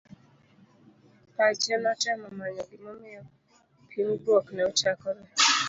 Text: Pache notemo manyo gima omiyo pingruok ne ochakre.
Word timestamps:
Pache 1.35 1.73
notemo 1.83 2.27
manyo 2.37 2.61
gima 2.69 2.89
omiyo 2.95 3.21
pingruok 3.89 4.45
ne 4.51 4.61
ochakre. 4.69 5.21